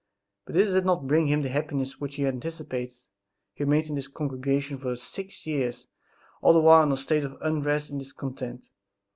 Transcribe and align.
But 0.47 0.55
this 0.55 0.71
did 0.71 0.83
not 0.83 1.05
bring 1.05 1.27
him 1.27 1.43
the 1.43 1.49
happiness 1.49 1.99
which 1.99 2.15
he 2.15 2.23
had 2.23 2.33
anticipated. 2.33 2.95
He 3.53 3.63
remained 3.65 3.85
in 3.85 3.93
this 3.93 4.07
congregation 4.07 4.79
for 4.79 4.95
six 4.95 5.45
years, 5.45 5.85
all 6.41 6.53
the 6.53 6.59
while 6.59 6.81
in 6.81 6.91
a 6.91 6.97
state 6.97 7.23
of 7.23 7.37
unrest 7.39 7.91
and 7.91 7.99
discontent. 7.99 8.65